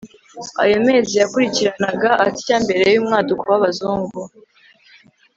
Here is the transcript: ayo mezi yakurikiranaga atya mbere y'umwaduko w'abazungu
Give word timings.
ayo 0.63 0.77
mezi 0.87 1.13
yakurikiranaga 1.21 2.09
atya 2.27 2.55
mbere 2.63 2.83
y'umwaduko 2.93 3.43
w'abazungu 3.51 4.19